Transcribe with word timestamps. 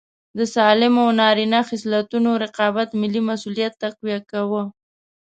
د 0.37 0.39
سالمو 0.55 1.05
نارینه 1.21 1.59
خصلتونو 1.69 2.29
رقابت 2.43 2.89
ملي 3.01 3.21
مسوولیت 3.29 3.73
تقویه 3.83 4.19
کاوه. 4.31 4.63